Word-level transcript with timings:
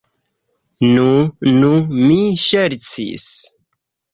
Nu, 0.93 1.03
nu, 1.59 1.69
mi 1.99 2.17
ŝercis. 2.47 3.29